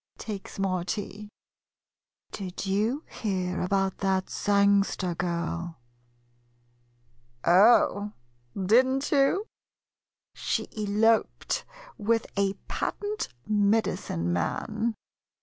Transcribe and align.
[Takes 0.17 0.57
more 0.57 0.83
tea.] 0.83 1.29
Did 2.31 2.65
you 2.65 3.03
hear 3.07 3.61
about 3.61 3.99
that 3.99 4.31
Sangster 4.31 5.13
girl? 5.13 5.77
Oh, 7.43 8.11
did 8.59 8.87
n't 8.87 9.11
you? 9.11 9.45
She 10.33 10.67
eloped 10.75 11.65
with 11.99 12.25
a 12.35 12.53
patent 12.67 13.27
medicine 13.45 14.33
man. 14.33 14.95